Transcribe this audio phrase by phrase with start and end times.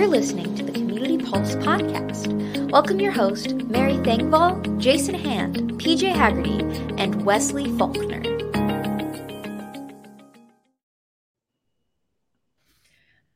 [0.00, 2.70] You're listening to the Community Pulse podcast.
[2.70, 8.22] Welcome your host, Mary Thengvall, Jason Hand, PJ Hagerty, and Wesley Faulkner.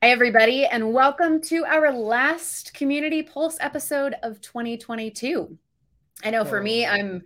[0.03, 5.59] Hi, everybody, and welcome to our last Community Pulse episode of 2022.
[6.25, 6.91] I know for me, oh.
[6.93, 7.25] I'm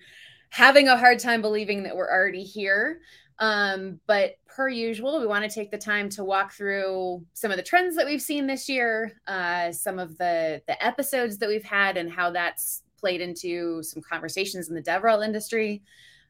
[0.51, 3.03] having a hard time believing that we're already here.
[3.41, 7.57] Um, but per usual, we want to take the time to walk through some of
[7.57, 11.65] the trends that we've seen this year, uh, some of the the episodes that we've
[11.65, 15.83] had, and how that's played into some conversations in the DevRel industry,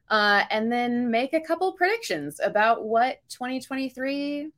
[0.09, 4.51] uh, and then make a couple predictions about what 2023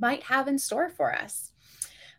[0.00, 1.52] might have in store for us.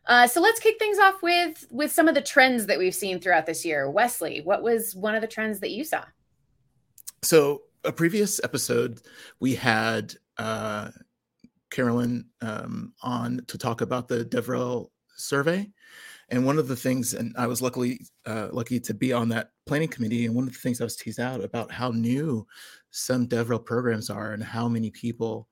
[0.05, 3.19] Uh, so let's kick things off with with some of the trends that we've seen
[3.19, 3.89] throughout this year.
[3.89, 6.05] Wesley, what was one of the trends that you saw?
[7.23, 9.01] So a previous episode,
[9.39, 10.89] we had uh,
[11.69, 15.69] Carolyn um, on to talk about the DevRel survey.
[16.29, 19.51] And one of the things, and I was luckily uh, lucky to be on that
[19.65, 20.25] planning committee.
[20.25, 22.47] And one of the things I was teased out about how new
[22.91, 25.47] some DevRel programs are and how many people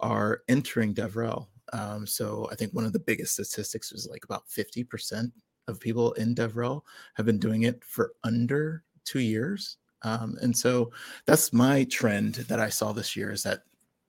[0.00, 1.46] are entering DevRel.
[1.72, 5.30] Um, so I think one of the biggest statistics was like about 50%
[5.68, 6.82] of people in DevRel
[7.14, 9.78] have been doing it for under two years.
[10.02, 10.92] Um, and so
[11.26, 13.62] that's my trend that I saw this year is that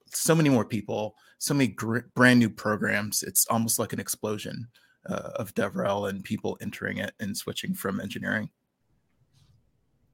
[0.10, 3.24] so many more people, so many gr- brand new programs.
[3.24, 4.68] It's almost like an explosion
[5.08, 8.50] uh, of DevRel and people entering it and switching from engineering.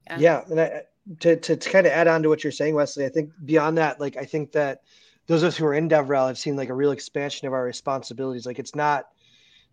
[0.06, 0.82] Yeah, yeah and I,
[1.20, 3.78] to, to, to kind of add on to what you're saying, Wesley, I think beyond
[3.78, 4.82] that, like I think that
[5.26, 7.64] those of us who are in DevRel have seen like a real expansion of our
[7.64, 8.46] responsibilities.
[8.46, 9.06] Like it's not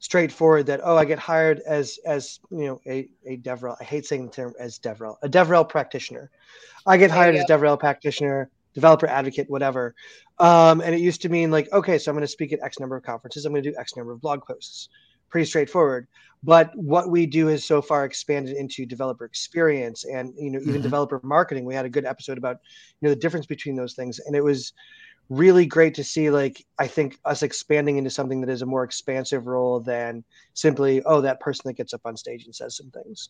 [0.01, 3.77] straightforward that oh I get hired as as you know a a DevRel.
[3.79, 6.29] I hate saying the term as DevRel, a DevRel practitioner.
[6.85, 9.95] I get hired as DevRel practitioner, developer advocate, whatever.
[10.39, 12.79] Um, and it used to mean like okay, so I'm going to speak at X
[12.79, 13.45] number of conferences.
[13.45, 14.89] I'm going to do X number of blog posts.
[15.29, 16.07] Pretty straightforward.
[16.43, 20.73] But what we do has so far expanded into developer experience and you know even
[20.73, 20.81] mm-hmm.
[20.81, 21.63] developer marketing.
[21.63, 22.57] We had a good episode about
[22.99, 24.73] you know the difference between those things, and it was
[25.31, 28.83] really great to see like i think us expanding into something that is a more
[28.83, 30.25] expansive role than
[30.55, 33.29] simply oh that person that gets up on stage and says some things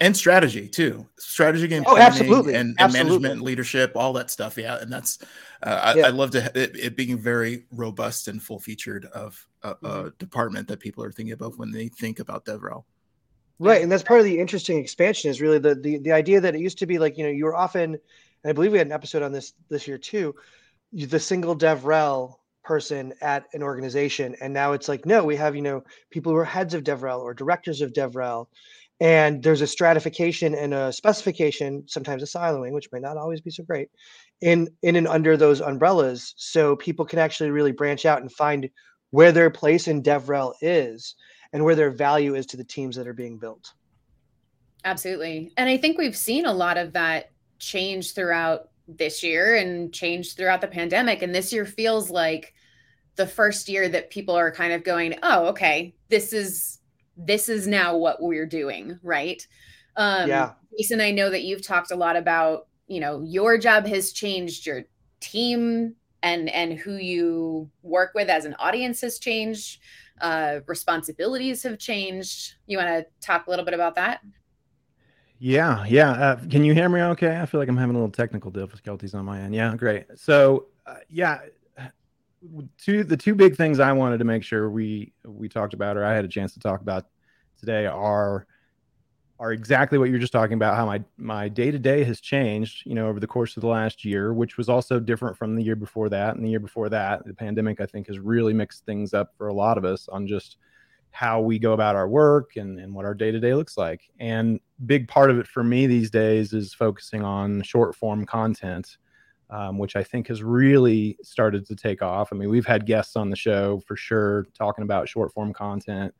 [0.00, 3.10] and strategy too strategy game oh absolutely and, and absolutely.
[3.10, 5.18] management and leadership all that stuff yeah and that's
[5.62, 6.06] uh, I, yeah.
[6.06, 10.06] I, love to it, it, being very robust and full featured of a, mm-hmm.
[10.06, 12.84] a, department that people are thinking about when they think about devrel
[13.58, 16.54] right and that's part of the interesting expansion is really the, the the idea that
[16.54, 18.00] it used to be like you know you were often and
[18.46, 20.34] i believe we had an episode on this this year too
[20.94, 25.60] the single devrel person at an organization and now it's like no we have you
[25.60, 28.46] know people who are heads of devrel or directors of devrel
[29.00, 33.50] and there's a stratification and a specification sometimes a siloing which may not always be
[33.50, 33.88] so great
[34.40, 38.70] in in and under those umbrellas so people can actually really branch out and find
[39.10, 41.14] where their place in devrel is
[41.52, 43.72] and where their value is to the teams that are being built.
[44.84, 45.52] Absolutely.
[45.56, 50.36] And i think we've seen a lot of that change throughout this year and changed
[50.36, 51.22] throughout the pandemic.
[51.22, 52.54] And this year feels like
[53.16, 56.80] the first year that people are kind of going, oh, okay, this is
[57.16, 59.46] this is now what we're doing, right?
[59.96, 60.52] Um, yeah.
[60.76, 64.66] Jason, I know that you've talked a lot about, you know, your job has changed,
[64.66, 64.82] your
[65.20, 69.78] team and and who you work with as an audience has changed,
[70.20, 72.54] uh, responsibilities have changed.
[72.66, 74.20] You want to talk a little bit about that?
[75.38, 76.10] Yeah, yeah.
[76.12, 77.38] Uh, can you hear me okay?
[77.40, 79.54] I feel like I'm having a little technical difficulties on my end.
[79.54, 80.06] Yeah, great.
[80.16, 81.40] So, uh, yeah,
[82.78, 86.04] two the two big things I wanted to make sure we we talked about, or
[86.04, 87.06] I had a chance to talk about
[87.58, 88.46] today, are
[89.40, 90.76] are exactly what you're just talking about.
[90.76, 93.68] How my my day to day has changed, you know, over the course of the
[93.68, 96.88] last year, which was also different from the year before that, and the year before
[96.90, 97.24] that.
[97.26, 100.26] The pandemic, I think, has really mixed things up for a lot of us on
[100.26, 100.58] just
[101.14, 104.10] how we go about our work and, and what our day to day looks like.
[104.18, 108.98] And big part of it for me these days is focusing on short form content,
[109.48, 112.30] um, which I think has really started to take off.
[112.32, 116.12] I mean, we've had guests on the show for sure talking about short form content.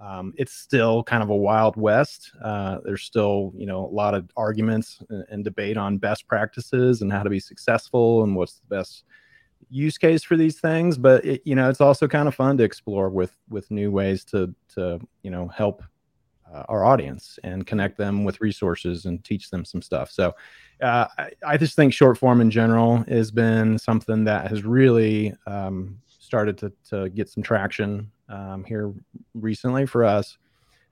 [0.00, 2.32] Um, it's still kind of a wild west.
[2.42, 7.02] Uh, there's still, you know, a lot of arguments and, and debate on best practices
[7.02, 9.04] and how to be successful and what's the best
[9.70, 12.64] use case for these things but it, you know it's also kind of fun to
[12.64, 15.82] explore with with new ways to to you know help
[16.52, 20.10] uh, our audience and connect them with resources and teach them some stuff.
[20.10, 20.34] So
[20.82, 25.34] uh, I, I, just think short form in general has been something that has really
[25.46, 28.92] um, started to, to get some traction um, here
[29.34, 30.38] recently for us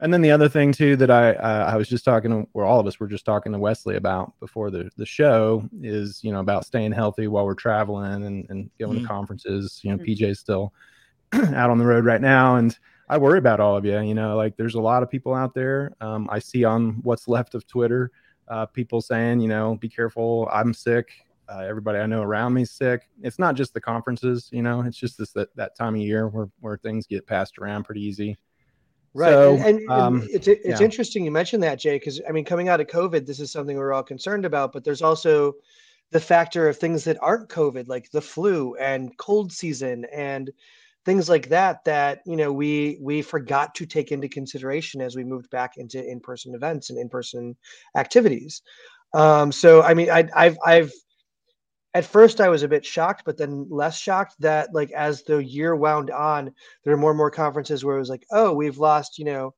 [0.00, 2.64] and then the other thing too that I uh, I was just talking to, or
[2.64, 6.32] all of us were just talking to Wesley about before the the show is you
[6.32, 9.02] know about staying healthy while we're traveling and, and going mm-hmm.
[9.02, 9.80] to conferences.
[9.82, 10.24] You know, mm-hmm.
[10.24, 10.72] PJ's still
[11.32, 12.76] out on the road right now, and
[13.08, 13.98] I worry about all of you.
[14.00, 15.92] You know, like there's a lot of people out there.
[16.00, 18.10] Um, I see on what's left of Twitter,
[18.48, 20.48] uh, people saying, you know, be careful.
[20.52, 21.08] I'm sick.
[21.48, 23.08] Uh, everybody I know around me is sick.
[23.22, 24.82] It's not just the conferences, you know.
[24.82, 28.02] It's just this that, that time of year where where things get passed around pretty
[28.02, 28.36] easy.
[29.16, 30.84] Right, so, and, and, um, it's it's yeah.
[30.84, 33.76] interesting you mentioned that, Jay, because I mean, coming out of COVID, this is something
[33.76, 34.72] we're all concerned about.
[34.72, 35.54] But there's also
[36.10, 40.50] the factor of things that aren't COVID, like the flu and cold season and
[41.06, 45.24] things like that that you know we we forgot to take into consideration as we
[45.24, 47.56] moved back into in-person events and in-person
[47.96, 48.60] activities
[49.14, 50.92] um, so i mean I, i've i've
[51.96, 55.38] at first i was a bit shocked but then less shocked that like as the
[55.38, 56.50] year wound on
[56.84, 59.52] there are more and more conferences where it was like oh we've lost you know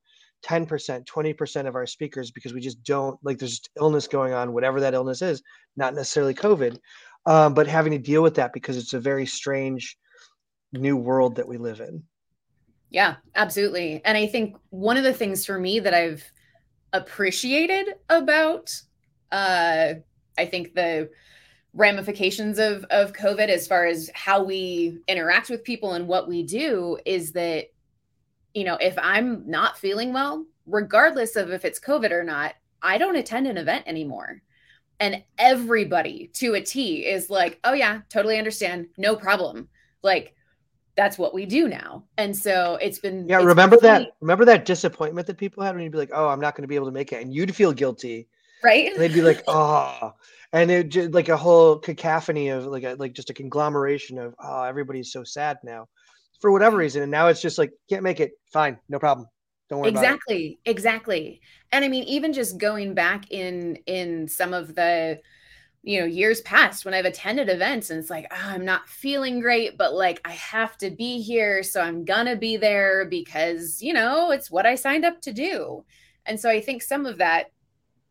[0.44, 4.81] 10% 20% of our speakers because we just don't like there's illness going on whatever
[4.81, 5.43] that illness is
[5.76, 6.79] not necessarily covid
[7.26, 9.99] um, but having to deal with that because it's a very strange
[10.73, 12.02] new world that we live in.
[12.91, 14.00] Yeah, absolutely.
[14.05, 16.25] And I think one of the things for me that I've
[16.94, 18.75] appreciated about
[19.31, 19.93] uh
[20.38, 21.11] I think the
[21.75, 26.43] ramifications of of COVID as far as how we interact with people and what we
[26.43, 27.67] do is that
[28.55, 32.99] you know, if I'm not feeling well, regardless of if it's COVID or not, I
[32.99, 34.43] don't attend an event anymore.
[35.00, 38.88] And everybody to a T is like, "Oh yeah, totally understand.
[38.97, 39.69] No problem."
[40.03, 40.35] Like
[40.97, 42.05] that's what we do now.
[42.17, 45.75] And so it's been Yeah, it's remember been that remember that disappointment that people had
[45.75, 47.32] when you'd be like, "Oh, I'm not going to be able to make it." And
[47.32, 48.26] you'd feel guilty.
[48.62, 48.96] Right?
[48.96, 50.14] They'd be like, "Oh."
[50.52, 54.34] And it just like a whole cacophony of like a, like just a conglomeration of,
[54.43, 55.88] "Oh, everybody's so sad now."
[56.40, 58.32] For whatever reason, and now it's just like, "Can't make it.
[58.52, 58.78] Fine.
[58.88, 59.28] No problem."
[59.69, 61.40] Don't worry exactly exactly
[61.72, 65.20] and i mean even just going back in in some of the
[65.82, 69.40] you know years past when i've attended events and it's like oh, i'm not feeling
[69.40, 73.93] great but like i have to be here so i'm gonna be there because you
[73.93, 75.84] know it's what i signed up to do
[76.25, 77.52] and so i think some of that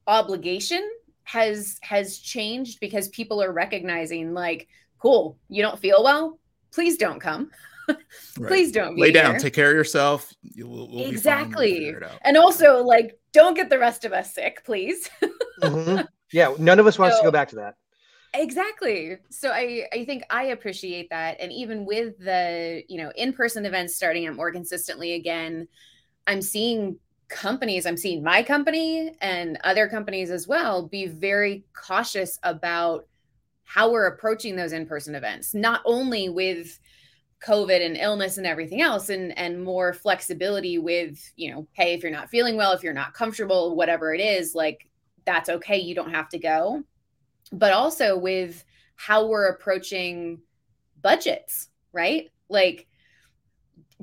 [0.07, 0.87] obligation
[1.23, 4.67] has has changed because people are recognizing like
[4.99, 6.39] cool you don't feel well?
[6.71, 7.51] Please don't come.
[8.35, 9.37] Please don't lay down.
[9.39, 10.33] take care of yourself.
[10.57, 11.93] We'll, we'll exactly.
[11.93, 15.09] we'll and also like don't get the rest of us sick please.
[15.59, 16.03] Mm-hmm.
[16.31, 17.73] Yeah, none of us wants so, to go back to that.
[18.35, 19.17] Exactly.
[19.31, 21.37] So I I think I appreciate that.
[21.39, 25.67] And even with the, you know, in-person events starting up more consistently again,
[26.27, 32.39] I'm seeing companies, I'm seeing my company and other companies as well be very cautious
[32.43, 33.07] about
[33.63, 36.79] how we're approaching those in-person events, not only with
[37.45, 42.01] COVID and illness and everything else, and and more flexibility with, you know, hey, if
[42.01, 44.89] you're not feeling well, if you're not comfortable, whatever it is, like
[45.25, 45.77] that's okay.
[45.77, 46.83] You don't have to go.
[47.51, 48.63] But also with
[48.95, 50.39] how we're approaching
[51.01, 52.29] budgets, right?
[52.49, 52.87] Like,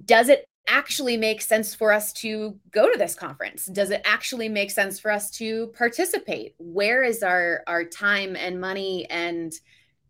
[0.05, 3.67] does it actually make sense for us to go to this conference?
[3.67, 6.55] Does it actually make sense for us to participate?
[6.59, 9.53] Where is our our time and money and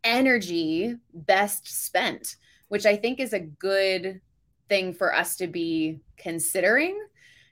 [0.03, 2.37] energy best spent?
[2.69, 4.21] Which I think is a good
[4.69, 6.99] thing for us to be considering.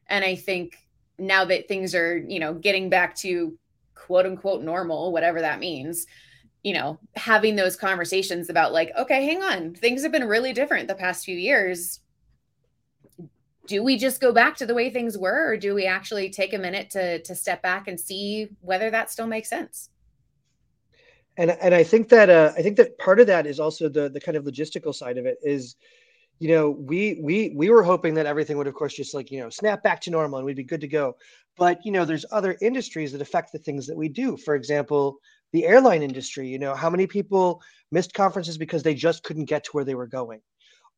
[0.06, 0.78] And I think
[1.18, 3.56] now that things are, you know, getting back to
[3.94, 6.06] quote unquote normal, whatever that means,
[6.62, 10.88] you know, having those conversations about like, okay, hang on, things have been really different
[10.88, 12.00] the past few years.
[13.66, 16.52] Do we just go back to the way things were, or do we actually take
[16.52, 19.90] a minute to to step back and see whether that still makes sense?
[21.36, 24.08] And and I think that uh, I think that part of that is also the
[24.08, 25.76] the kind of logistical side of it is
[26.40, 29.40] you know we we we were hoping that everything would of course just like you
[29.40, 31.16] know snap back to normal and we'd be good to go.
[31.56, 34.36] But you know there's other industries that affect the things that we do.
[34.36, 35.18] For example
[35.52, 39.64] the airline industry you know how many people missed conferences because they just couldn't get
[39.64, 40.40] to where they were going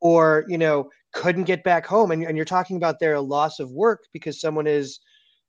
[0.05, 3.73] or you know couldn't get back home and, and you're talking about their loss of
[3.73, 5.01] work because someone is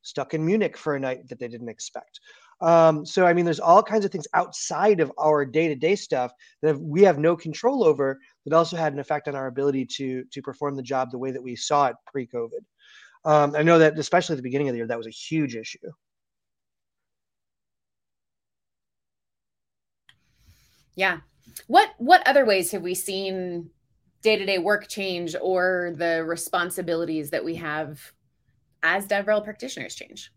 [0.02, 2.20] stuck in munich for a night that they didn't expect
[2.62, 6.32] um, so I mean, there's all kinds of things outside of our day-to-day stuff
[6.62, 10.24] that we have no control over that also had an effect on our ability to
[10.32, 12.64] to perform the job the way that we saw it pre-COVID.
[13.26, 15.56] Um, I know that especially at the beginning of the year, that was a huge
[15.56, 15.80] issue.
[20.96, 21.20] Yeah.
[21.68, 23.70] What what other ways have we seen
[24.26, 28.12] day-to-day work change or the responsibilities that we have
[28.82, 30.32] as DevRel practitioners change?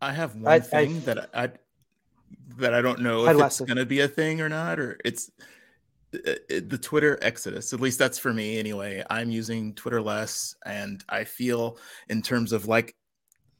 [0.00, 1.50] I have one I, thing I, that I
[2.58, 5.30] that I don't know if it's going to be a thing or not, or it's
[6.12, 7.72] it, uh, uh, the Twitter exodus.
[7.72, 9.02] At least that's for me anyway.
[9.08, 11.78] I'm using Twitter less, and I feel
[12.10, 12.94] in terms of like,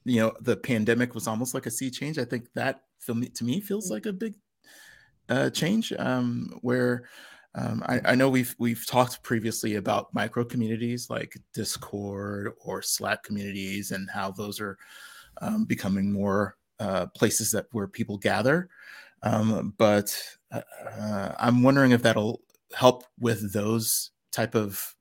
[0.05, 2.19] you know, the pandemic was almost like a sea change.
[2.19, 3.93] I think that to me feels mm.
[3.93, 4.35] like a big
[5.31, 7.09] uh, change um, where
[7.55, 13.25] um, I, I, know we've we've talked previously about micro communities like Discord or Slack
[13.25, 14.79] communities and how those are
[15.41, 18.69] um, becoming more uh, places that where people gather.
[19.25, 20.17] Um, but
[20.53, 22.41] uh, uh, I'm wondering if that'll
[22.73, 24.95] help with those type of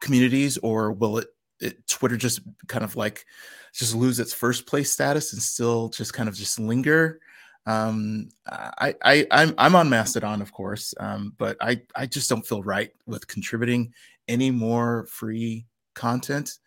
[0.00, 1.28] communities, or will it,
[1.60, 3.26] it Twitter just kind of like
[3.74, 7.18] just lose its first place status and still just kind of just linger?
[7.66, 12.46] Um, I, I I'm I'm on Mastodon, of course, um, but I I just don't
[12.46, 13.92] feel right with contributing
[14.28, 16.58] any more free content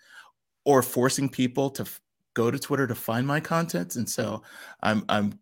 [0.65, 2.01] or forcing people to f-
[2.33, 3.95] go to Twitter to find my content.
[3.95, 4.43] And so
[4.83, 5.39] I'm I'm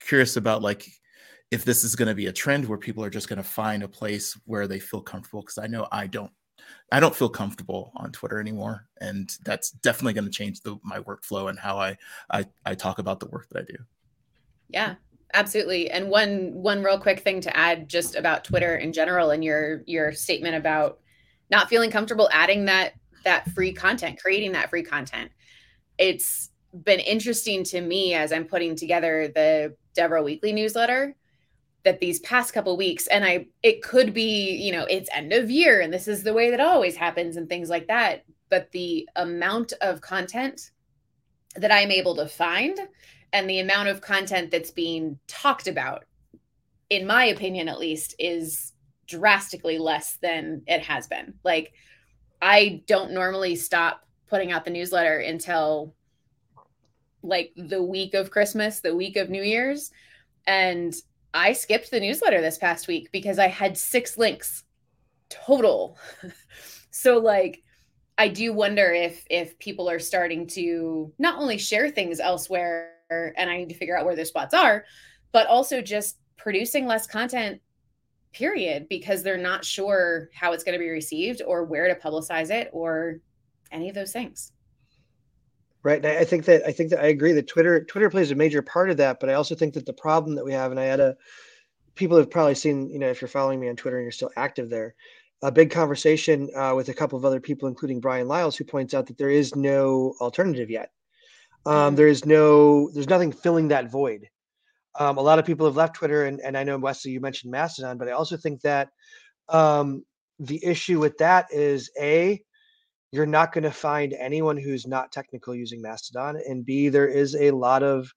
[0.00, 0.88] curious about like
[1.50, 3.82] if this is going to be a trend where people are just going to find
[3.82, 6.32] a place where they feel comfortable because I know I don't
[6.92, 11.00] I don't feel comfortable on Twitter anymore, and that's definitely going to change the, my
[11.00, 11.96] workflow and how I,
[12.30, 13.78] I I talk about the work that I do.
[14.68, 14.96] Yeah,
[15.34, 15.90] absolutely.
[15.90, 19.82] And one one real quick thing to add just about Twitter in general and your
[19.86, 20.98] your statement about
[21.50, 22.94] not feeling comfortable adding that
[23.24, 25.30] that free content, creating that free content.
[25.98, 26.50] It's
[26.84, 31.16] been interesting to me as I'm putting together the DevRel Weekly newsletter
[31.84, 35.50] that these past couple weeks and I it could be, you know, it's end of
[35.50, 39.08] year and this is the way that always happens and things like that, but the
[39.16, 40.70] amount of content
[41.56, 42.78] that I'm able to find
[43.32, 46.04] and the amount of content that's being talked about
[46.90, 48.72] in my opinion at least is
[49.06, 51.34] drastically less than it has been.
[51.44, 51.72] Like
[52.40, 55.94] i don't normally stop putting out the newsletter until
[57.22, 59.90] like the week of christmas the week of new year's
[60.46, 60.94] and
[61.34, 64.64] i skipped the newsletter this past week because i had six links
[65.28, 65.98] total.
[66.90, 67.62] So like
[68.16, 73.50] i do wonder if if people are starting to not only share things elsewhere and
[73.50, 74.84] I need to figure out where their spots are,
[75.32, 77.60] but also just producing less content,
[78.32, 82.50] period, because they're not sure how it's going to be received or where to publicize
[82.50, 83.20] it or
[83.72, 84.52] any of those things.
[85.82, 86.04] Right.
[86.04, 88.62] And I think that I think that I agree that Twitter Twitter plays a major
[88.62, 90.84] part of that, but I also think that the problem that we have, and I
[90.84, 91.16] had a
[91.94, 94.30] people have probably seen, you know, if you're following me on Twitter and you're still
[94.36, 94.94] active there,
[95.42, 98.92] a big conversation uh, with a couple of other people, including Bryan Liles, who points
[98.92, 100.90] out that there is no alternative yet.
[101.66, 104.28] Um, there is no, there's nothing filling that void.
[104.98, 107.52] Um, a lot of people have left Twitter, and, and I know Wesley, you mentioned
[107.52, 108.88] Mastodon, but I also think that
[109.48, 110.04] um,
[110.38, 112.42] the issue with that is a,
[113.12, 117.34] you're not going to find anyone who's not technical using Mastodon, and b, there is
[117.36, 118.12] a lot of,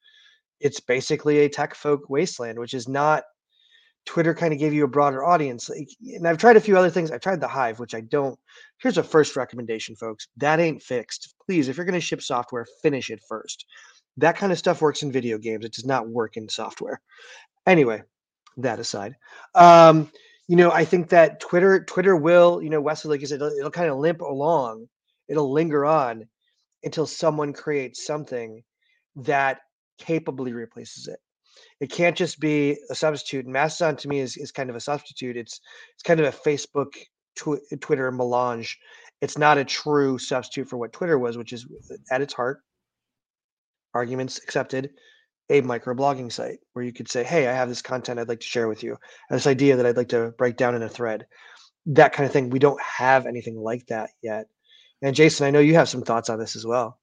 [0.60, 3.24] it's basically a tech folk wasteland, which is not
[4.06, 5.70] Twitter kind of gave you a broader audience.
[5.70, 7.12] And I've tried a few other things.
[7.12, 8.38] I've tried the Hive, which I don't.
[8.78, 10.28] Here's a first recommendation, folks.
[10.38, 11.36] That ain't fixed.
[11.46, 13.66] Please, if you're going to ship software, finish it first.
[14.18, 15.66] That kind of stuff works in video games.
[15.66, 17.00] It does not work in software.
[17.68, 18.04] Anyway,
[18.58, 19.16] that aside,
[19.56, 20.12] um,
[20.48, 23.58] you know, I think that Twitter, Twitter will, you know, Wesley, like you said, it'll,
[23.58, 24.90] it'll kind of limp along.
[25.30, 26.28] It'll linger on
[26.84, 28.64] until someone creates something
[29.16, 29.60] that
[29.98, 31.20] capably replaces it
[31.80, 33.46] it can't just be a substitute.
[33.46, 35.38] And Mastodon to me is, is kind of a substitute.
[35.38, 35.60] It's
[35.94, 36.94] it's kind of a Facebook
[37.36, 38.78] tw- Twitter melange.
[39.22, 41.66] It's not a true substitute for what Twitter was, which is
[42.12, 42.62] at its heart,
[43.94, 44.92] arguments accepted,
[45.50, 48.46] a microblogging site where you could say, "Hey, I have this content I'd like to
[48.46, 48.98] share with you,
[49.30, 51.26] this idea that I'd like to break down in a thread."
[51.88, 52.52] That kind of thing.
[52.52, 54.46] We don't have anything like that yet.
[55.02, 57.01] And Jason, I know you have some thoughts on this as well.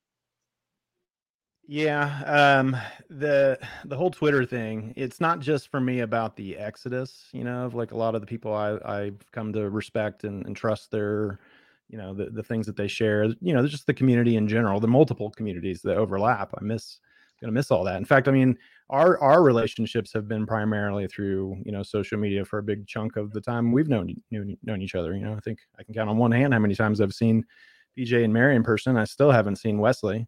[1.71, 2.75] Yeah, um,
[3.11, 7.67] the the whole Twitter thing, it's not just for me about the exodus, you know,
[7.67, 10.91] of like a lot of the people I I've come to respect and, and trust
[10.91, 11.41] their,
[11.91, 14.81] you know, the, the things that they share, you know, just the community in general,
[14.81, 16.55] the multiple communities that overlap.
[16.59, 17.01] I miss
[17.39, 17.99] gonna miss all that.
[17.99, 18.57] In fact, I mean,
[18.89, 23.17] our our relationships have been primarily through, you know, social media for a big chunk
[23.17, 25.15] of the time we've known known, known each other.
[25.15, 27.45] You know, I think I can count on one hand how many times I've seen
[27.99, 28.97] PJ and Mary in person.
[28.97, 30.27] I still haven't seen Wesley.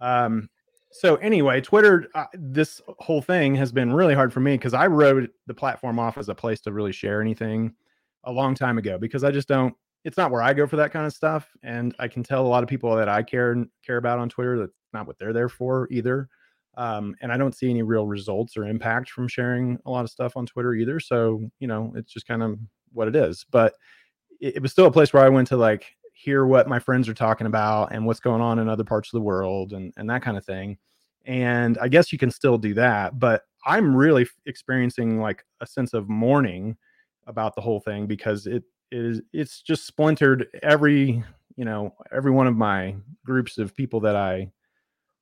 [0.00, 0.48] Um,
[0.90, 4.86] so anyway, Twitter, uh, this whole thing has been really hard for me because I
[4.86, 7.74] wrote the platform off as a place to really share anything
[8.24, 9.74] a long time ago because I just don't.
[10.04, 12.48] It's not where I go for that kind of stuff, and I can tell a
[12.48, 15.48] lot of people that I care care about on Twitter that's not what they're there
[15.48, 16.28] for either.
[16.76, 20.10] Um, and I don't see any real results or impact from sharing a lot of
[20.10, 21.00] stuff on Twitter either.
[21.00, 22.58] So you know, it's just kind of
[22.92, 23.44] what it is.
[23.50, 23.74] But
[24.40, 25.84] it, it was still a place where I went to like
[26.18, 29.18] hear what my friends are talking about and what's going on in other parts of
[29.18, 30.76] the world and, and that kind of thing.
[31.26, 35.94] And I guess you can still do that, but I'm really experiencing like a sense
[35.94, 36.76] of mourning
[37.28, 41.22] about the whole thing because it is it's just splintered every
[41.56, 44.50] you know every one of my groups of people that I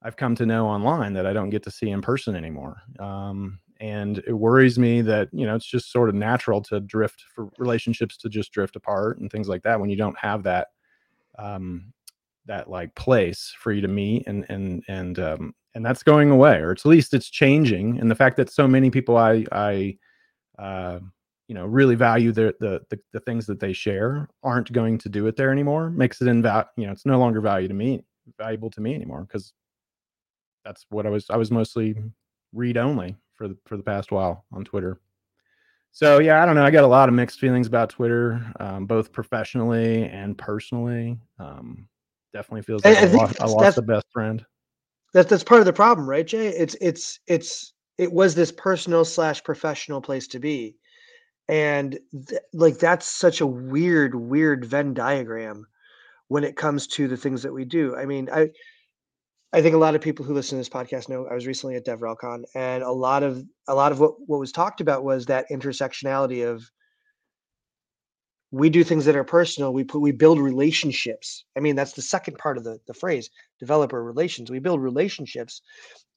[0.02, 2.80] I've come to know online that I don't get to see in person anymore.
[3.00, 7.24] Um, and it worries me that you know it's just sort of natural to drift
[7.34, 10.68] for relationships to just drift apart and things like that when you don't have that
[11.38, 11.92] um
[12.46, 16.58] that like place for you to meet and and and um and that's going away
[16.58, 19.96] or at least it's changing and the fact that so many people i i
[20.58, 20.98] uh
[21.48, 25.08] you know really value the, the the the things that they share aren't going to
[25.08, 28.02] do it there anymore makes it inval you know it's no longer value to me
[28.38, 29.52] valuable to me anymore because
[30.64, 31.94] that's what i was i was mostly
[32.52, 35.00] read only for the for the past while on twitter
[35.96, 38.84] so yeah i don't know i got a lot of mixed feelings about twitter um,
[38.84, 41.18] both professionally and personally.
[41.38, 41.88] Um,
[42.36, 44.44] definitely feels like I, I, lost, I lost the best friend.
[45.12, 46.48] that's that's part of the problem right jay?
[46.48, 50.76] It's it's it's it was this personal slash professional place to be.
[51.48, 51.98] And
[52.28, 55.66] th- like that's such a weird weird venn diagram
[56.28, 57.96] when it comes to the things that we do.
[57.96, 58.50] I mean i
[59.52, 61.76] i think a lot of people who listen to this podcast know i was recently
[61.76, 65.26] at devrelcon and a lot of a lot of what what was talked about was
[65.26, 66.70] that intersectionality of
[68.52, 72.02] we do things that are personal we put we build relationships i mean that's the
[72.02, 75.62] second part of the the phrase developer relations we build relationships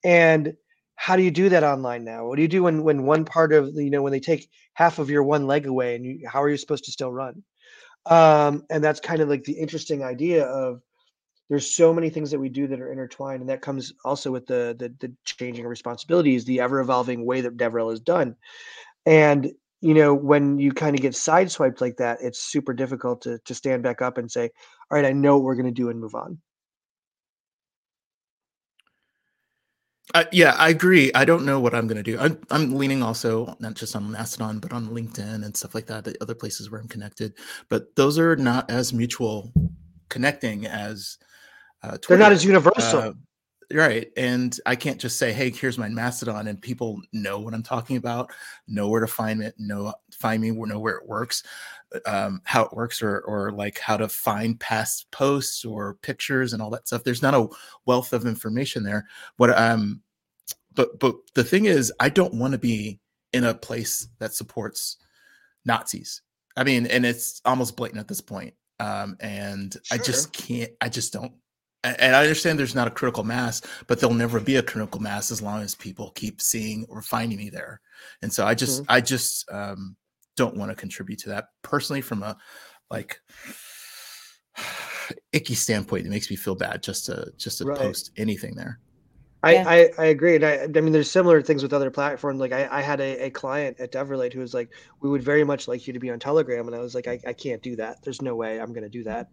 [0.03, 0.53] and
[1.00, 2.27] how do you do that online now?
[2.27, 5.00] What do you do when when one part of you know when they take half
[5.00, 7.41] of your one leg away and you, how are you supposed to still run?
[8.05, 10.81] Um, and that's kind of like the interesting idea of
[11.50, 14.46] there's so many things that we do that are intertwined, and that comes also with
[14.46, 18.36] the the, the changing responsibilities, the ever evolving way that DevRel is done,
[19.06, 19.51] and
[19.82, 23.56] you know when you kind of get sideswiped like that, it's super difficult to to
[23.56, 24.50] stand back up and say,
[24.91, 26.39] all right, I know what we're going to do and move on.
[30.15, 31.12] Uh, yeah, I agree.
[31.13, 32.18] I don't know what I'm going to do.
[32.18, 36.03] I'm, I'm leaning also not just on Mastodon, but on LinkedIn and stuff like that,
[36.03, 37.36] the other places where I'm connected.
[37.70, 39.53] But those are not as mutual
[40.10, 41.20] connecting as
[41.83, 43.00] uh, They're not as universal.
[43.00, 43.13] Uh,
[43.74, 44.12] right.
[44.17, 47.98] And I can't just say, hey, here's my Mastodon, and people know what I'm talking
[47.98, 48.31] about,
[48.67, 51.43] know where to find it, know find me, know where it works,
[52.05, 56.61] um, how it works, or or like how to find past posts or pictures and
[56.61, 57.03] all that stuff.
[57.03, 57.48] There's not a
[57.85, 59.07] wealth of information there.
[59.37, 60.01] What um,
[60.74, 63.00] but but the thing is, I don't want to be
[63.33, 64.98] in a place that supports
[65.65, 66.22] Nazis.
[66.57, 68.53] I mean, and it's almost blatant at this point.
[68.79, 70.00] Um, and sure.
[70.00, 70.72] I just can't.
[70.81, 71.33] I just don't
[71.83, 75.31] and I understand there's not a critical mass, but there'll never be a critical mass
[75.31, 77.79] as long as people keep seeing or finding me there.
[78.22, 78.92] And so I just, mm-hmm.
[78.92, 79.96] I just um,
[80.35, 82.37] don't want to contribute to that personally from a
[82.92, 83.22] like
[85.33, 86.05] icky standpoint.
[86.05, 87.77] It makes me feel bad just to just to right.
[87.77, 88.79] post anything there.
[89.41, 89.63] I, yeah.
[89.67, 90.35] I, I agree.
[90.35, 92.41] And I, I mean, there's similar things with other platforms.
[92.41, 95.45] Like I, I had a, a client at DevRelate who was like, we would very
[95.45, 96.67] much like you to be on Telegram.
[96.67, 98.03] And I was like, I, I can't do that.
[98.03, 99.29] There's no way I'm going to do that.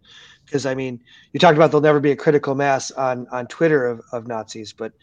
[0.49, 1.01] Cause I mean,
[1.33, 4.71] you talked about there'll never be a critical mass on, on Twitter of, of Nazis,
[4.71, 4.93] but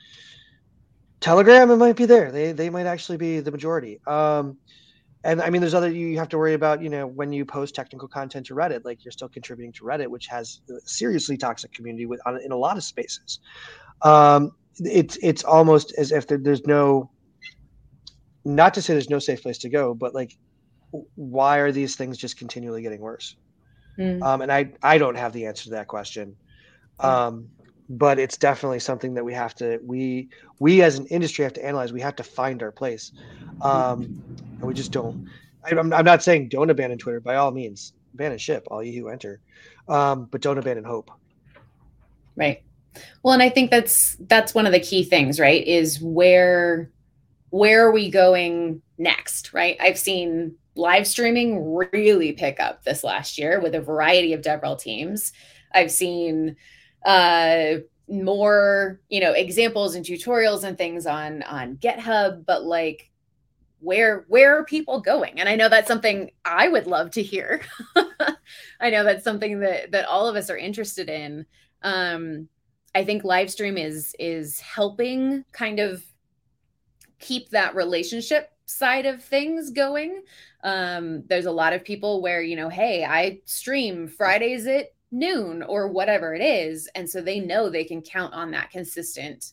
[1.20, 2.32] Telegram, it might be there.
[2.32, 4.00] They, they might actually be the majority.
[4.06, 4.56] Um,
[5.24, 6.82] and I mean, there's other you have to worry about.
[6.82, 10.06] You know, when you post technical content to Reddit, like you're still contributing to Reddit,
[10.06, 13.40] which has a seriously toxic community with on, in a lot of spaces.
[14.02, 17.10] Um, it's it's almost as if there's no
[18.44, 20.32] not to say there's no safe place to go but like
[21.14, 23.37] why are these things just continually getting worse?
[23.98, 24.22] Mm.
[24.24, 26.37] um, and i i don't have the answer to that question.
[27.00, 27.48] Um,
[27.88, 31.64] but it's definitely something that we have to we we as an industry have to
[31.64, 31.92] analyze.
[31.92, 33.12] We have to find our place.
[33.60, 34.22] Um,
[34.60, 35.16] and we just don't
[35.64, 37.20] I'm, I'm not saying don't abandon twitter.
[37.20, 39.40] By all means abandon ship all you who enter.
[39.88, 41.10] Um, but don't abandon hope.
[42.37, 42.62] Right
[43.22, 45.66] well, and I think that's that's one of the key things, right?
[45.66, 46.90] Is where
[47.50, 49.76] where are we going next, right?
[49.80, 54.78] I've seen live streaming really pick up this last year with a variety of DevRel
[54.78, 55.33] teams.
[55.72, 56.57] I've seen
[57.04, 57.76] uh
[58.09, 63.11] more, you know, examples and tutorials and things on on GitHub, but like
[63.85, 67.61] where where are people going and i know that's something i would love to hear
[68.80, 71.44] i know that's something that that all of us are interested in
[71.83, 72.48] um
[72.94, 76.04] I think live stream is is helping kind of
[77.18, 80.22] keep that relationship side of things going.
[80.62, 85.62] Um, there's a lot of people where, you know, hey, I stream Fridays at noon
[85.62, 86.88] or whatever it is.
[86.94, 89.52] And so they know they can count on that consistent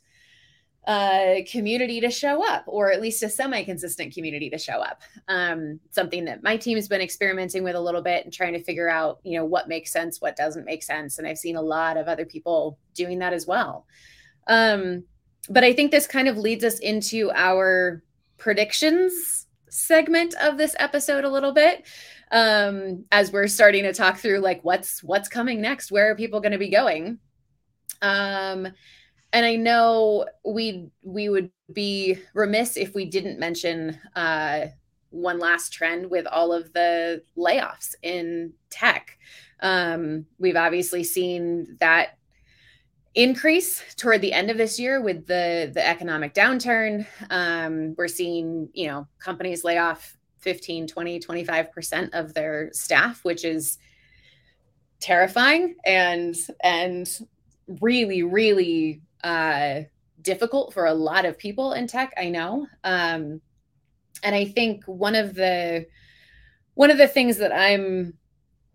[0.87, 5.01] uh, community to show up, or at least a semi consistent community to show up.
[5.27, 8.63] Um, something that my team has been experimenting with a little bit and trying to
[8.63, 11.17] figure out, you know, what makes sense, what doesn't make sense.
[11.17, 13.85] And I've seen a lot of other people doing that as well.
[14.47, 15.03] Um,
[15.49, 18.03] but I think this kind of leads us into our
[18.37, 21.85] predictions segment of this episode a little bit
[22.31, 26.41] um as we're starting to talk through like what's what's coming next where are people
[26.41, 27.19] going to be going
[28.01, 28.67] um
[29.33, 34.67] and I know we we would be remiss if we didn't mention uh,
[35.09, 39.17] one last trend with all of the layoffs in tech.
[39.61, 42.17] Um, we've obviously seen that
[43.13, 48.69] increase toward the end of this year with the the economic downturn um, we're seeing
[48.73, 53.77] you know companies lay off 15 20 25% of their staff which is
[55.01, 57.19] terrifying and and
[57.81, 59.81] really really uh,
[60.21, 62.67] difficult for a lot of people in tech i know.
[62.83, 63.41] Um,
[64.23, 65.85] and i think one of the
[66.75, 68.13] one of the things that i'm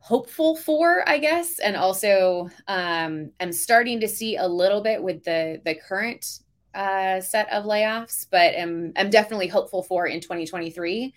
[0.06, 5.24] hopeful for, I guess, and also um, I'm starting to see a little bit with
[5.24, 6.42] the the current
[6.76, 11.12] uh, set of layoffs, but am I'm definitely hopeful for in 2023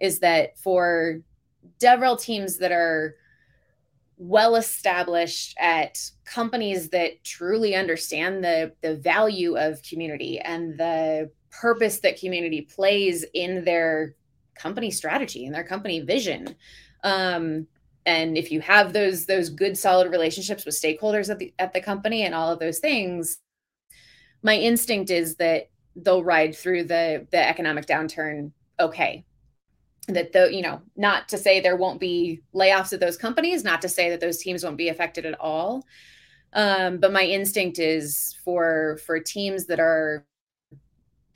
[0.00, 1.20] is that for
[1.78, 3.14] DevRel teams that are
[4.22, 11.98] well established at companies that truly understand the the value of community and the purpose
[12.00, 14.14] that community plays in their
[14.54, 16.54] company strategy and their company vision.
[17.02, 17.66] Um,
[18.06, 21.80] and if you have those those good solid relationships with stakeholders at the at the
[21.80, 23.38] company and all of those things
[24.42, 29.24] my instinct is that they'll ride through the the economic downturn okay
[30.08, 33.80] that the you know not to say there won't be layoffs at those companies not
[33.82, 35.84] to say that those teams won't be affected at all.
[36.54, 40.26] Um, but my instinct is for for teams that are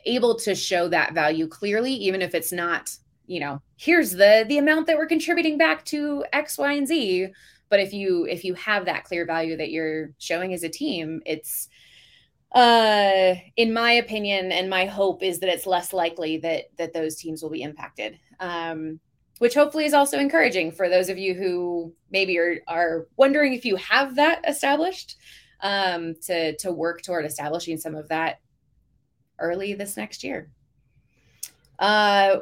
[0.05, 2.94] able to show that value clearly even if it's not
[3.26, 7.29] you know here's the the amount that we're contributing back to x y and z.
[7.68, 11.20] But if you if you have that clear value that you're showing as a team
[11.24, 11.68] it's
[12.55, 17.16] uh in my opinion and my hope is that it's less likely that that those
[17.16, 19.01] teams will be impacted um
[19.38, 23.64] which hopefully is also encouraging for those of you who maybe are are wondering if
[23.64, 25.16] you have that established
[25.62, 28.40] um to to work toward establishing some of that
[29.38, 30.51] early this next year
[31.79, 32.37] uh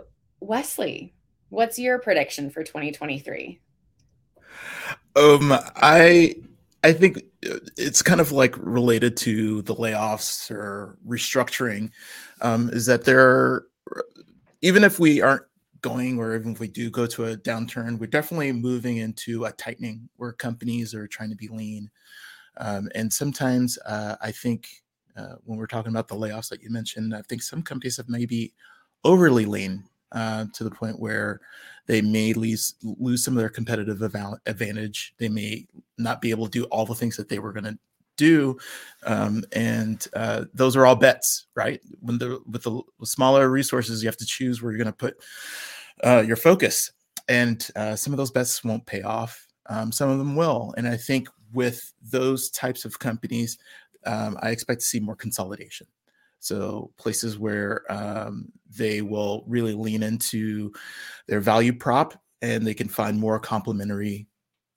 [0.44, 1.14] Wesley,
[1.48, 3.60] what's your prediction for 2023?
[5.16, 6.34] Um, I
[6.82, 7.22] I think
[7.76, 11.90] it's kind of like related to the layoffs or restructuring.
[12.40, 13.64] Um, is that there,
[14.60, 15.44] even if we aren't
[15.84, 19.52] going, or even if we do go to a downturn, we're definitely moving into a
[19.52, 21.90] tightening where companies are trying to be lean.
[22.56, 24.66] Um, and sometimes uh, I think
[25.14, 28.08] uh, when we're talking about the layoffs that you mentioned, I think some companies have
[28.08, 28.54] maybe
[29.04, 31.42] overly lean uh, to the point where
[31.86, 34.00] they may lose lose some of their competitive
[34.46, 35.14] advantage.
[35.18, 35.66] They may
[35.98, 37.78] not be able to do all the things that they were going to
[38.16, 38.58] do,
[39.04, 41.80] um, and uh, those are all bets, right?
[42.00, 45.16] When the with the smaller resources, you have to choose where you're going to put
[46.04, 46.92] uh, your focus,
[47.28, 49.46] and uh, some of those bets won't pay off.
[49.66, 53.58] Um, some of them will, and I think with those types of companies,
[54.04, 55.86] um, I expect to see more consolidation.
[56.40, 60.72] So places where um, they will really lean into
[61.26, 64.26] their value prop and they can find more complementary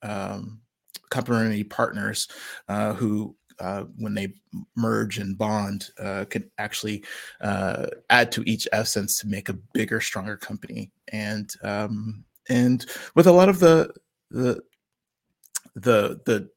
[0.02, 0.62] um,
[1.10, 2.28] complementary partners
[2.68, 4.34] uh, who uh, when they
[4.76, 7.04] merge and bond uh, can actually
[7.42, 10.92] uh, add to each essence to make a bigger stronger company.
[11.12, 13.94] And um, and with a lot of the
[14.30, 14.62] the
[15.76, 16.50] the the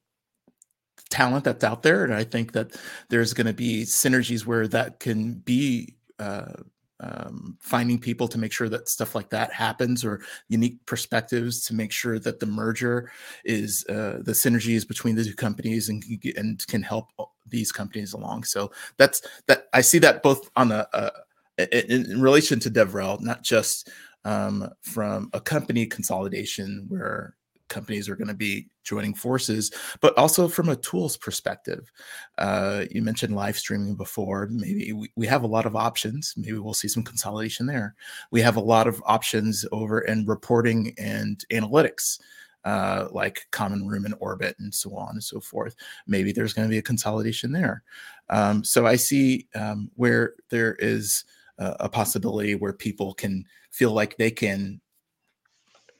[1.11, 2.77] talent that's out there and i think that
[3.09, 6.53] there's going to be synergies where that can be uh,
[7.01, 11.75] um, finding people to make sure that stuff like that happens or unique perspectives to
[11.75, 13.11] make sure that the merger
[13.45, 16.05] is uh, the synergies between the two companies and,
[16.37, 17.09] and can help
[17.49, 18.45] these companies along.
[18.45, 21.11] So that's that i see that both on a, a
[21.59, 23.91] in, in relation to devrel not just
[24.25, 27.35] um, from a company consolidation where
[27.71, 31.91] companies are going to be joining forces, but also from a tools perspective.
[32.37, 34.49] Uh, you mentioned live streaming before.
[34.51, 36.35] Maybe we, we have a lot of options.
[36.37, 37.95] Maybe we'll see some consolidation there.
[38.31, 42.21] We have a lot of options over in reporting and analytics.
[42.63, 45.75] Uh, like common room and orbit and so on and so forth.
[46.07, 47.83] Maybe there's going to be a consolidation there.
[48.29, 51.25] Um, so I see um, where there is
[51.57, 54.79] a, a possibility where people can feel like they can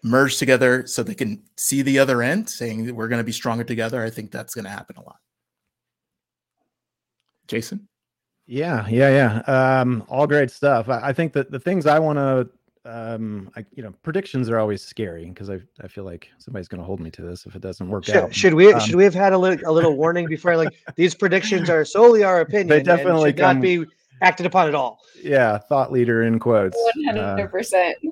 [0.03, 3.65] merge together so they can see the other end, saying we're going to be stronger
[3.65, 4.03] together.
[4.03, 5.19] I think that's going to happen a lot.
[7.47, 7.89] Jason?
[8.47, 9.81] Yeah, yeah, yeah.
[9.81, 10.89] Um, all great stuff.
[10.89, 12.49] I, I think that the things I want to,
[12.85, 16.81] um, I, you know, predictions are always scary because I, I feel like somebody's going
[16.81, 18.35] to hold me to this if it doesn't work should, out.
[18.35, 20.57] Should we, um, should we have had a little, a little warning before?
[20.57, 22.69] Like these predictions are solely our opinion.
[22.69, 23.85] They definitely should come, not be
[24.23, 25.01] acted upon at all.
[25.23, 26.77] Yeah, thought leader in quotes.
[26.95, 27.97] One hundred percent.
[28.05, 28.11] Uh,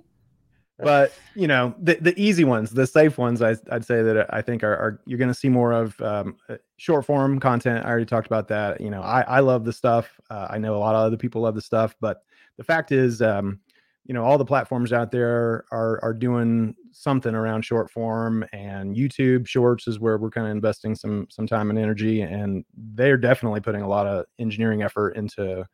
[0.78, 4.40] but you know the, the easy ones the safe ones I, would say that i
[4.40, 7.84] think are, are you're going to see more of um, uh, short form content.
[7.84, 8.80] I already talked about that.
[8.80, 10.20] You know i, I love the stuff.
[10.30, 11.94] Uh, i know a lot of other people love the stuff.
[12.00, 12.22] But
[12.56, 13.60] the fact is um,
[14.04, 18.44] you know all the platforms out there are are doing something around short form.
[18.52, 22.22] And youtube shorts is where we're kind of investing some some time and energy.
[22.22, 22.64] And
[22.94, 25.66] they're definitely putting a lot of engineering effort into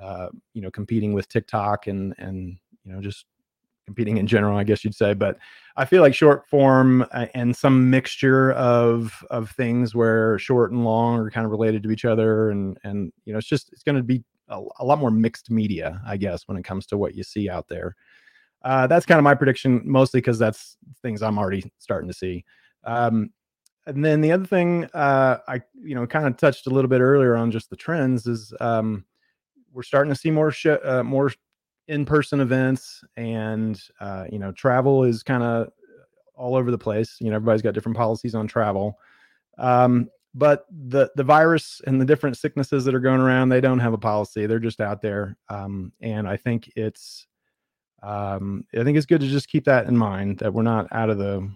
[0.00, 3.26] uh, you know competing with tiktok and and you know just
[3.84, 5.14] competing in general, I guess you'd say.
[5.14, 5.38] But
[5.76, 10.84] I feel like short form uh, and some mixture of of things where short and
[10.84, 13.82] long are kind of related to each other, and and you know, it's just it's
[13.82, 16.98] going to be a, a, lot more mixed media, I guess, when it comes to
[16.98, 17.96] what you see out there.
[18.62, 22.44] Uh, that's kind of my prediction, mostly because that's things I'm already starting to see.
[22.84, 23.30] Um,
[23.86, 27.00] and then the other thing uh, I you know kind of touched a little bit
[27.00, 29.04] earlier on just the trends is um,
[29.72, 31.30] we're starting to see more sh- uh, more
[31.88, 35.68] in-person events and uh, you know travel is kind of
[36.34, 38.98] all over the place you know everybody's got different policies on travel.
[39.58, 43.78] Um, but the the virus and the different sicknesses that are going around they don't
[43.78, 47.26] have a policy they're just out there um, and i think it's
[48.02, 51.08] um, i think it's good to just keep that in mind that we're not out
[51.08, 51.48] of the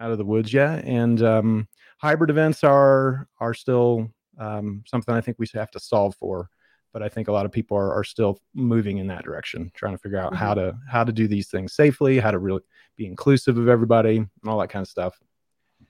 [0.00, 1.66] out of the woods yet and um,
[1.98, 6.48] hybrid events are are still um, something i think we have to solve for
[6.92, 9.94] but I think a lot of people are, are still moving in that direction, trying
[9.94, 10.44] to figure out mm-hmm.
[10.44, 12.62] how to how to do these things safely, how to really
[12.96, 15.18] be inclusive of everybody, and all that kind of stuff.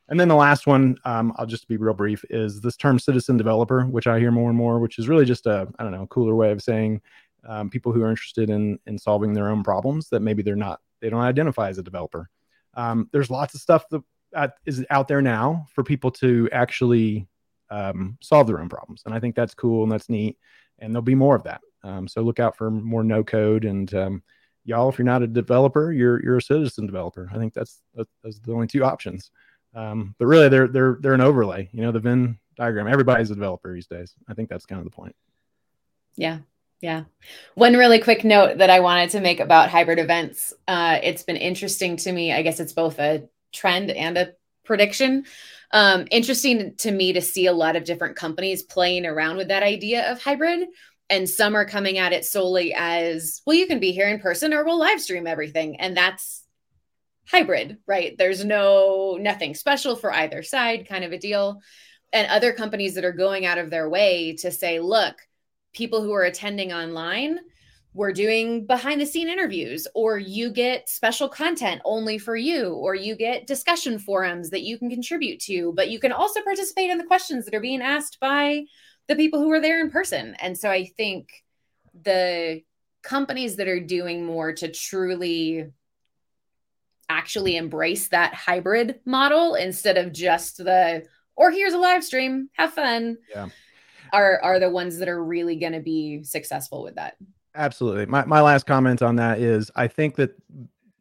[0.08, 3.36] And then the last one, um, I'll just be real brief, is this term citizen
[3.36, 6.06] developer, which I hear more and more, which is really just a I don't know
[6.06, 7.00] cooler way of saying
[7.48, 10.80] um, people who are interested in in solving their own problems that maybe they're not
[11.00, 12.28] they don't identify as a developer.
[12.74, 14.02] Um, there's lots of stuff that
[14.34, 17.26] uh, is out there now for people to actually
[17.70, 20.36] um, solve their own problems, and I think that's cool and that's neat
[20.80, 21.60] and there'll be more of that.
[21.82, 24.22] Um, so look out for more no code and um,
[24.64, 24.88] y'all.
[24.88, 27.30] If you're not a developer, you're you're a citizen developer.
[27.32, 29.30] I think that's that's the only two options.
[29.74, 31.68] Um, but really, they're they're they're an overlay.
[31.72, 32.88] You know, the Venn diagram.
[32.88, 34.14] Everybody's a developer these days.
[34.28, 35.14] I think that's kind of the point.
[36.16, 36.38] Yeah.
[36.80, 37.04] Yeah.
[37.54, 40.54] One really quick note that I wanted to make about hybrid events.
[40.66, 42.32] Uh, it's been interesting to me.
[42.32, 44.32] I guess it's both a trend and a
[44.64, 45.24] prediction
[45.72, 49.62] um, interesting to me to see a lot of different companies playing around with that
[49.62, 50.68] idea of hybrid.
[51.08, 54.54] And some are coming at it solely as well, you can be here in person
[54.54, 55.80] or we'll live stream everything.
[55.80, 56.44] And that's
[57.26, 58.16] hybrid, right?
[58.16, 61.60] There's no nothing special for either side kind of a deal.
[62.12, 65.16] And other companies that are going out of their way to say, look,
[65.72, 67.38] people who are attending online,
[67.92, 72.94] we're doing behind the scene interviews or you get special content only for you or
[72.94, 76.98] you get discussion forums that you can contribute to but you can also participate in
[76.98, 78.64] the questions that are being asked by
[79.08, 80.36] the people who are there in person.
[80.40, 81.30] And so i think
[82.02, 82.62] the
[83.02, 85.66] companies that are doing more to truly
[87.08, 92.72] actually embrace that hybrid model instead of just the or here's a live stream have
[92.72, 93.48] fun yeah.
[94.12, 97.16] are are the ones that are really going to be successful with that
[97.54, 98.06] Absolutely.
[98.06, 100.30] My my last comment on that is I think that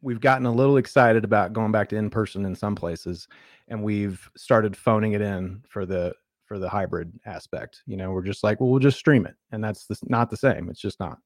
[0.02, 3.28] we've gotten a little excited about going back to in person in some places
[3.68, 6.14] and we've started phoning it in for the
[6.46, 7.82] for the hybrid aspect.
[7.86, 9.36] You know, we're just like, well, we'll just stream it.
[9.52, 10.68] And that's the, not the same.
[10.68, 11.18] It's just not.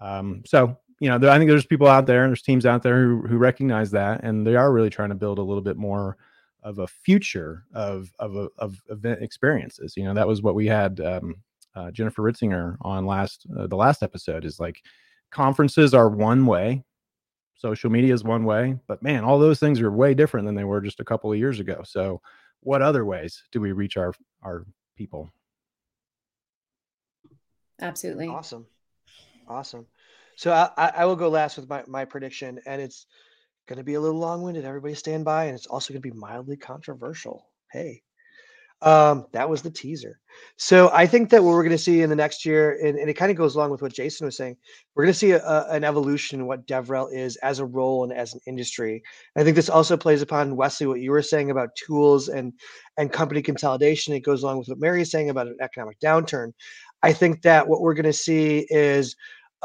[0.00, 2.82] Um, so, you know, there, I think there's people out there and there's teams out
[2.82, 5.78] there who, who recognize that and they are really trying to build a little bit
[5.78, 6.18] more
[6.62, 9.94] of a future of of of event experiences.
[9.96, 11.36] You know, that was what we had um,
[11.78, 14.82] uh, Jennifer Ritzinger on last uh, the last episode is like
[15.30, 16.84] conferences are one way,
[17.54, 20.64] social media is one way, but man, all those things are way different than they
[20.64, 21.82] were just a couple of years ago.
[21.84, 22.20] So,
[22.60, 24.12] what other ways do we reach our
[24.42, 25.30] our people?
[27.80, 28.26] Absolutely.
[28.26, 28.66] Awesome.
[29.46, 29.86] Awesome.
[30.34, 33.06] So I, I will go last with my, my prediction, and it's
[33.66, 34.64] going to be a little long winded.
[34.64, 37.48] Everybody stand by, and it's also going to be mildly controversial.
[37.72, 38.02] Hey,
[38.82, 40.20] um, that was the teaser.
[40.56, 43.10] So I think that what we're going to see in the next year, and, and
[43.10, 44.56] it kind of goes along with what Jason was saying,
[44.94, 48.04] we're going to see a, a, an evolution in what DevRel is as a role
[48.04, 49.02] and as an industry.
[49.36, 52.52] I think this also plays upon Wesley what you were saying about tools and
[52.96, 54.14] and company consolidation.
[54.14, 56.52] It goes along with what Mary is saying about an economic downturn.
[57.02, 59.16] I think that what we're going to see is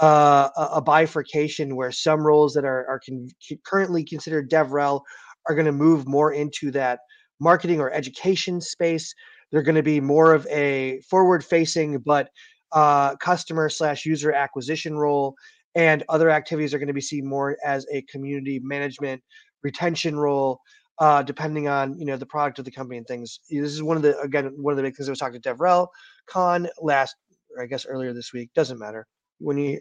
[0.02, 3.30] uh, a, a, bifurcation where some roles that are, are con-
[3.64, 5.02] currently considered DevRel
[5.48, 7.00] are going to move more into that
[7.44, 9.14] marketing or education space.
[9.52, 12.30] They're going to be more of a forward facing, but
[12.72, 15.36] uh, customer slash user acquisition role.
[15.76, 19.22] And other activities are going to be seen more as a community management
[19.64, 20.60] retention role,
[21.00, 23.40] uh, depending on you know the product of the company and things.
[23.50, 25.56] This is one of the again one of the big things I was talking to
[25.56, 25.88] DevRel
[26.28, 27.16] Con last,
[27.56, 28.50] or I guess earlier this week.
[28.54, 29.08] Doesn't matter.
[29.44, 29.80] When you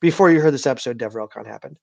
[0.00, 1.76] before you heard this episode, DevRelCon happened.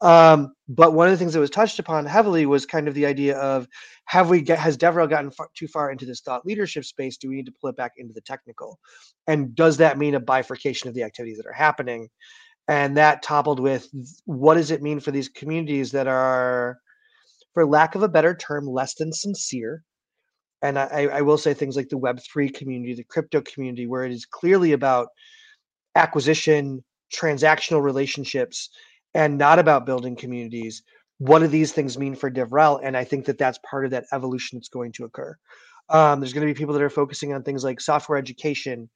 [0.00, 3.06] Um, but one of the things that was touched upon heavily was kind of the
[3.06, 3.66] idea of
[4.06, 7.16] have we get has DevRel gotten far, too far into this thought leadership space?
[7.16, 8.78] Do we need to pull it back into the technical?
[9.26, 12.08] And does that mean a bifurcation of the activities that are happening?
[12.68, 13.88] And that toppled with
[14.24, 16.78] what does it mean for these communities that are,
[17.54, 19.84] for lack of a better term, less than sincere?
[20.62, 24.12] And I, I will say things like the Web3 community, the crypto community, where it
[24.12, 25.08] is clearly about
[25.94, 28.70] acquisition, transactional relationships,
[29.14, 30.82] and not about building communities.
[31.18, 32.80] What do these things mean for DevRel?
[32.82, 35.36] And I think that that's part of that evolution that's going to occur.
[35.88, 38.88] Um, there's going to be people that are focusing on things like software education,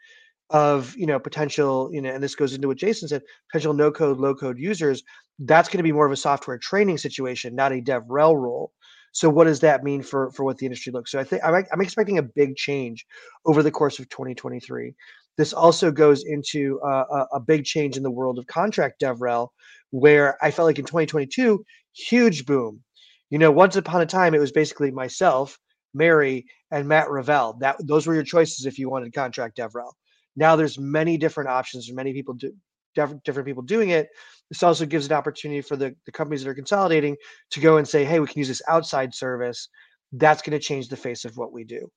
[0.50, 3.90] of you know potential you know and this goes into what jason said potential no
[3.90, 5.02] code low code users
[5.40, 8.72] that's going to be more of a software training situation not a devrel role
[9.10, 11.64] so what does that mean for for what the industry looks so i think i'm,
[11.72, 13.04] I'm expecting a big change
[13.44, 14.94] over the course of 2023
[15.36, 19.48] this also goes into uh, a, a big change in the world of contract devrel
[19.90, 21.64] where i felt like in 2022
[21.96, 22.82] huge boom.
[23.30, 25.58] You know once upon a time it was basically myself
[25.94, 29.92] mary and matt revell that those were your choices if you wanted contract devrel.
[30.36, 32.52] Now there's many different options and many people do
[32.94, 34.08] different people doing it.
[34.48, 37.14] This also gives an opportunity for the, the companies that are consolidating
[37.50, 39.68] to go and say hey we can use this outside service.
[40.12, 41.90] That's going to change the face of what we do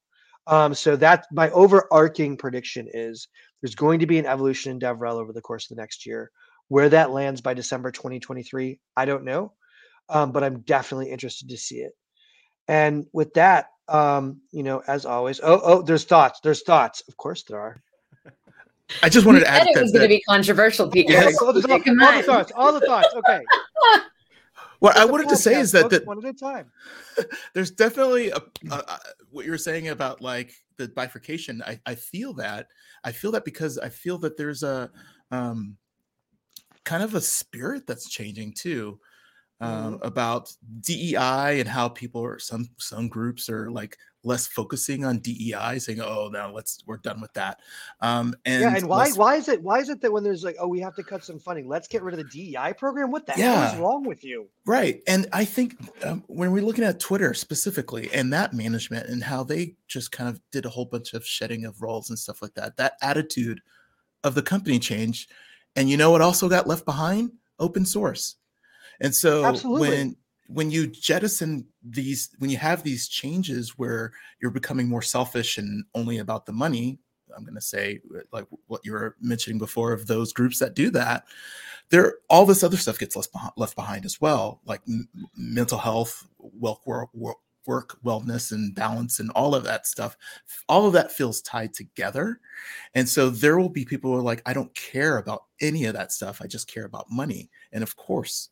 [0.48, 3.28] um, so that my overarching prediction is
[3.62, 6.32] there's going to be an evolution in devrel over the course of the next year
[6.68, 9.54] where that lands by december 2023 i don't know
[10.10, 11.94] um, but i'm definitely interested to see it
[12.68, 17.18] and with that um, you know as always oh oh there's thoughts there's thoughts of
[17.18, 17.82] course there are
[19.04, 21.14] I just wanted to add it was going to be controversial, Peter.
[21.14, 21.40] Yes.
[21.40, 23.14] all, the, all, all the thoughts, all the thoughts.
[23.14, 23.42] Okay.
[24.80, 26.72] What I wanted to say is that, that one at a time.
[27.54, 31.62] there's definitely a, a, a, what you're saying about like the bifurcation.
[31.66, 32.68] I, I feel that.
[33.04, 34.90] I feel that because I feel that there's a
[35.32, 35.78] um,
[36.86, 39.00] kind of a spirit that's changing too.
[39.62, 40.08] Um, mm-hmm.
[40.08, 45.80] about DEI and how people are some some groups are like less focusing on DEI,
[45.80, 47.60] saying, "Oh, no, let's we're done with that."
[48.02, 49.18] Um, and yeah, and why less...
[49.18, 51.24] why is it why is it that when there's like, "Oh, we have to cut
[51.24, 53.12] some funding, let's get rid of the DEI program"?
[53.12, 53.56] What the yeah.
[53.56, 54.48] hell is wrong with you?
[54.66, 59.24] Right, and I think um, when we're looking at Twitter specifically and that management and
[59.24, 62.42] how they just kind of did a whole bunch of shedding of roles and stuff
[62.42, 63.62] like that, that attitude
[64.24, 65.32] of the company changed,
[65.76, 67.32] and you know what also got left behind?
[67.60, 68.36] Open source.
[69.02, 69.90] And so Absolutely.
[69.90, 70.16] when
[70.48, 75.86] when you jettison these when you have these changes where you're becoming more selfish and
[75.94, 76.98] only about the money
[77.38, 80.74] i'm going to say uh, like what you were mentioning before of those groups that
[80.74, 81.24] do that
[81.92, 85.08] there all this other stuff gets left behind, left behind as well like m-
[85.38, 90.18] mental health work, work, work wellness and balance and all of that stuff.
[90.68, 92.40] All of that feels tied together.
[92.96, 95.94] And so there will be people who are like i don't care about any of
[95.94, 96.42] that stuff.
[96.42, 97.50] I just care about money.
[97.72, 98.50] And of course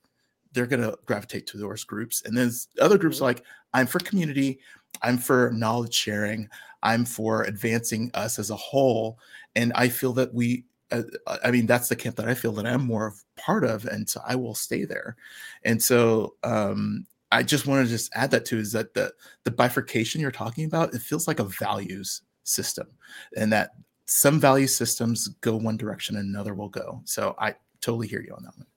[0.53, 2.23] they're going to gravitate to those groups.
[2.25, 3.25] And then other groups mm-hmm.
[3.25, 4.59] like, I'm for community,
[5.01, 6.49] I'm for knowledge sharing,
[6.83, 9.19] I'm for advancing us as a whole.
[9.55, 11.03] And I feel that we, uh,
[11.43, 13.85] I mean, that's the camp that I feel that I'm more of part of.
[13.85, 15.17] And so I will stay there.
[15.63, 19.51] And so, um, I just want to just add that too is that the the
[19.51, 22.87] bifurcation you're talking about it feels like a values system
[23.35, 23.71] and that
[24.05, 28.33] some value systems go one direction and another will go so i totally hear you
[28.33, 28.67] on that one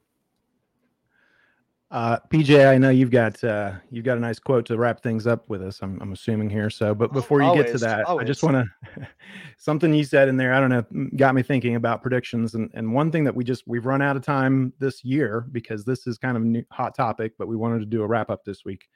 [1.90, 5.26] uh, PJ, I know you've got uh, you've got a nice quote to wrap things
[5.26, 5.80] up with us.
[5.82, 6.70] I'm, I'm assuming here.
[6.70, 8.24] So, but before you always, get to that, always.
[8.24, 9.08] I just want to
[9.58, 10.54] something you said in there.
[10.54, 12.54] I don't know, got me thinking about predictions.
[12.54, 15.84] And and one thing that we just we've run out of time this year because
[15.84, 18.30] this is kind of a new, hot topic, but we wanted to do a wrap
[18.30, 18.86] up this week.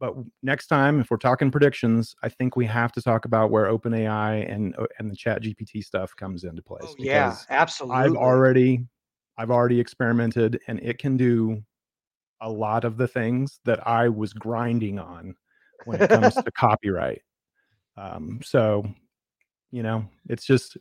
[0.00, 3.66] But next time, if we're talking predictions, I think we have to talk about where
[3.66, 6.82] OpenAI and uh, and the Chat GPT stuff comes into place.
[6.84, 7.98] Oh, yeah, absolutely.
[7.98, 8.84] I've already
[9.38, 11.62] I've already experimented, and it can do
[12.42, 15.34] a lot of the things that I was grinding on
[15.84, 17.22] when it comes to copyright.
[17.96, 18.84] Um, so,
[19.70, 20.76] you know, it's just.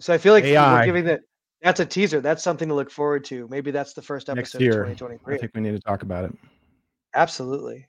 [0.00, 1.20] So I feel like AI, we're giving that.
[1.62, 2.20] That's a teaser.
[2.20, 3.48] That's something to look forward to.
[3.48, 5.34] Maybe that's the first episode year, of 2023.
[5.34, 6.32] I think we need to talk about it.
[7.14, 7.88] Absolutely.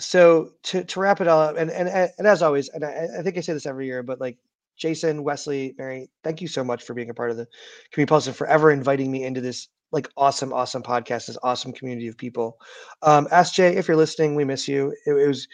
[0.00, 3.22] So to, to wrap it all up, and, and and as always, and I, I
[3.22, 4.36] think I say this every year, but like
[4.76, 7.46] Jason, Wesley, Mary, thank you so much for being a part of the
[7.92, 12.08] Community Pulse and forever inviting me into this like awesome, awesome podcast, this awesome community
[12.08, 12.58] of people.
[13.02, 14.92] Um, SJ, if you're listening, we miss you.
[15.06, 15.46] It, it, was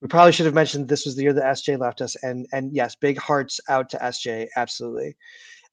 [0.00, 2.74] we probably should have mentioned this was the year that SJ left us, and and
[2.74, 5.14] yes, big hearts out to SJ, absolutely.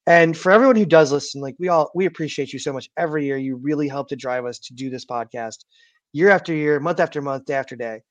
[0.06, 2.90] And for everyone who does listen, like we all we appreciate you so much.
[2.98, 5.64] Every year, you really help to drive us to do this podcast,
[6.12, 8.02] year after year, month after month, day after day.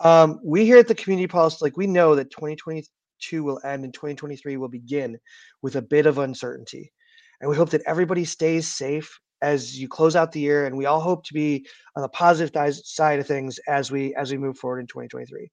[0.00, 3.94] Um, we here at the Community Pulse, like we know that 2022 will end and
[3.94, 5.18] 2023 will begin
[5.62, 6.92] with a bit of uncertainty.
[7.40, 10.86] And we hope that everybody stays safe as you close out the year and we
[10.86, 14.58] all hope to be on the positive side of things as we as we move
[14.58, 15.50] forward in 2023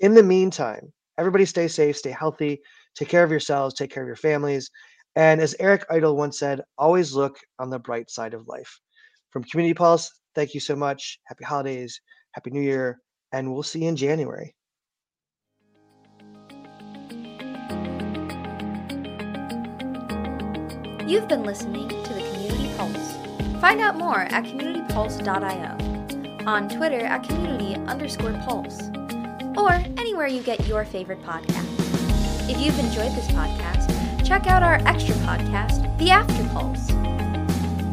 [0.00, 2.60] in the meantime everybody stay safe stay healthy
[2.94, 4.70] take care of yourselves take care of your families
[5.16, 8.78] and as eric idle once said always look on the bright side of life.
[9.30, 11.18] From community pulse thank you so much.
[11.26, 12.00] Happy holidays
[12.32, 12.98] happy new year
[13.32, 14.54] and we'll see you in january.
[21.06, 22.03] You've been listening
[23.64, 28.90] Find out more at communitypulse.io, on Twitter at community underscore pulse,
[29.56, 32.50] or anywhere you get your favorite podcast.
[32.50, 36.88] If you've enjoyed this podcast, check out our extra podcast, The After Pulse.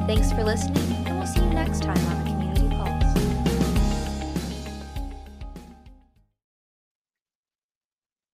[0.08, 2.21] Thanks for listening, and we'll see you next time